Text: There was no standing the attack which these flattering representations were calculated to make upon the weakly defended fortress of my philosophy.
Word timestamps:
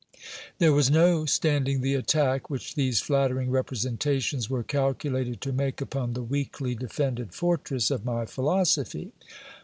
There 0.57 0.73
was 0.73 0.89
no 0.89 1.27
standing 1.27 1.81
the 1.81 1.93
attack 1.93 2.49
which 2.49 2.73
these 2.73 3.01
flattering 3.01 3.51
representations 3.51 4.49
were 4.49 4.63
calculated 4.63 5.41
to 5.41 5.53
make 5.53 5.79
upon 5.79 6.13
the 6.13 6.23
weakly 6.23 6.73
defended 6.73 7.35
fortress 7.35 7.91
of 7.91 8.03
my 8.03 8.25
philosophy. 8.25 9.11